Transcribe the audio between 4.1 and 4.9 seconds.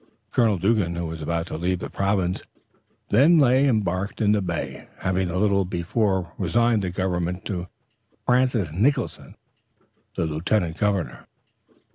in the bay,